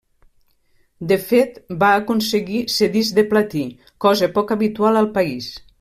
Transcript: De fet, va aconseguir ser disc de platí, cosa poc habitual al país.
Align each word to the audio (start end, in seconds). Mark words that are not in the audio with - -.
De 1.11 1.17
fet, 1.25 1.59
va 1.83 1.91
aconseguir 1.99 2.65
ser 2.77 2.91
disc 2.99 3.19
de 3.21 3.29
platí, 3.35 3.65
cosa 4.07 4.35
poc 4.39 4.57
habitual 4.57 5.01
al 5.03 5.15
país. 5.21 5.57